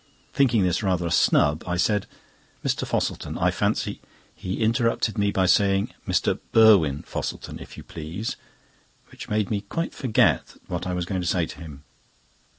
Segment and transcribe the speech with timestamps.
[0.33, 2.07] Thinking this rather a snub, I said:
[2.65, 2.87] "Mr.
[2.87, 4.01] Fosselton, I fancy—"
[4.33, 6.39] He interrupted me by saying: "Mr.
[6.51, 8.35] Burwin Fosselton, if you please,"
[9.11, 11.83] which made me quite forget what I was going to say to him.